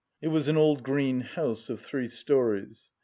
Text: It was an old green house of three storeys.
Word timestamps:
It 0.19 0.29
was 0.29 0.47
an 0.47 0.57
old 0.57 0.81
green 0.81 1.19
house 1.21 1.69
of 1.69 1.79
three 1.79 2.07
storeys. 2.07 2.89